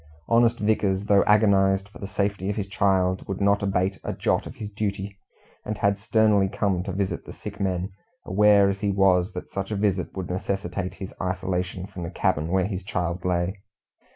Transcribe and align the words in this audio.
Honest 0.27 0.57
Vickers, 0.57 1.03
though 1.05 1.23
agonized 1.25 1.87
for 1.87 1.99
the 1.99 2.07
safety 2.07 2.49
of 2.49 2.55
his 2.55 2.65
child, 2.67 3.27
would 3.27 3.39
not 3.39 3.61
abate 3.61 3.99
a 4.03 4.13
jot 4.13 4.47
of 4.47 4.55
his 4.55 4.67
duty, 4.67 5.19
and 5.63 5.77
had 5.77 5.99
sternly 5.99 6.49
come 6.49 6.81
to 6.85 6.91
visit 6.91 7.23
the 7.23 7.31
sick 7.31 7.59
men, 7.59 7.91
aware 8.25 8.67
as 8.67 8.79
he 8.81 8.89
was 8.89 9.31
that 9.33 9.51
such 9.51 9.69
a 9.69 9.75
visit 9.75 10.17
would 10.17 10.31
necessitate 10.31 10.95
his 10.95 11.13
isolation 11.21 11.85
from 11.85 12.01
the 12.01 12.09
cabin 12.09 12.47
where 12.47 12.65
his 12.65 12.81
child 12.83 13.23
lay. 13.23 13.61